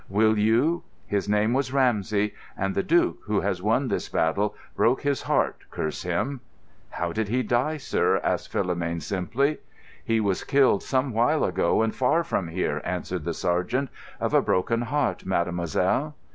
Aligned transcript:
Will 0.09 0.35
you? 0.35 0.81
His 1.05 1.29
name 1.29 1.53
was 1.53 1.71
Ramsey; 1.71 2.33
and 2.57 2.73
the 2.73 2.81
Duke, 2.81 3.19
who 3.25 3.41
has 3.41 3.61
won 3.61 3.87
this 3.87 4.09
battle, 4.09 4.55
broke 4.75 5.01
his 5.03 5.21
heart, 5.21 5.57
curse 5.69 6.01
him!" 6.01 6.41
"How 6.89 7.11
did 7.13 7.27
he 7.27 7.43
die, 7.43 7.77
sir?" 7.77 8.17
asked 8.23 8.51
Philomène 8.51 9.03
simply. 9.03 9.59
"He 10.03 10.19
was 10.19 10.43
killed 10.43 10.81
some 10.81 11.13
while 11.13 11.43
ago 11.43 11.83
and 11.83 11.93
far 11.93 12.23
from 12.23 12.47
here," 12.47 12.81
answered 12.83 13.25
the 13.25 13.35
sergeant. 13.35 13.91
"Of 14.19 14.33
a 14.33 14.41
broken 14.41 14.81
heart, 14.81 15.23
Mademoiselle." 15.23 16.15